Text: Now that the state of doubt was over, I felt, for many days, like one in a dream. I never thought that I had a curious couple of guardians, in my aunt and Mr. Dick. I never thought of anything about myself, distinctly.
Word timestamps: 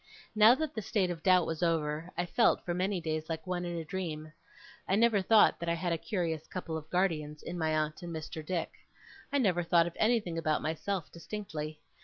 Now 0.33 0.55
that 0.55 0.73
the 0.73 0.81
state 0.81 1.11
of 1.11 1.21
doubt 1.21 1.45
was 1.45 1.61
over, 1.61 2.09
I 2.17 2.25
felt, 2.25 2.65
for 2.65 2.73
many 2.73 2.99
days, 2.99 3.29
like 3.29 3.45
one 3.45 3.65
in 3.65 3.77
a 3.77 3.85
dream. 3.85 4.33
I 4.87 4.95
never 4.95 5.21
thought 5.21 5.59
that 5.59 5.69
I 5.69 5.75
had 5.75 5.93
a 5.93 5.97
curious 5.99 6.47
couple 6.47 6.75
of 6.75 6.89
guardians, 6.89 7.43
in 7.43 7.55
my 7.55 7.71
aunt 7.75 8.01
and 8.01 8.11
Mr. 8.11 8.43
Dick. 8.43 8.71
I 9.31 9.37
never 9.37 9.61
thought 9.61 9.85
of 9.85 9.93
anything 9.99 10.39
about 10.39 10.63
myself, 10.63 11.11
distinctly. 11.11 11.81